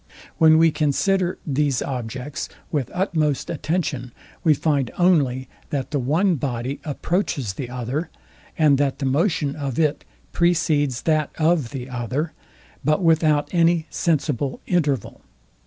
When 0.39 0.57
we 0.57 0.71
consider 0.71 1.37
these 1.45 1.79
objects 1.83 2.49
with 2.71 2.89
utmost 2.91 3.51
attention, 3.51 4.11
we 4.43 4.55
find 4.55 4.89
only 4.97 5.47
that 5.69 5.91
the 5.91 5.99
one 5.99 6.37
body 6.37 6.79
approaches 6.83 7.53
the 7.53 7.69
other; 7.69 8.09
and 8.57 8.79
that 8.79 8.97
the 8.97 9.05
motion 9.05 9.55
of 9.55 9.77
it 9.77 10.03
precedes 10.31 11.03
that 11.03 11.29
of 11.37 11.69
the 11.69 11.87
other, 11.87 12.33
but 12.83 13.03
without 13.03 13.53
any, 13.53 13.85
sensible 13.91 14.59
interval. 14.65 15.21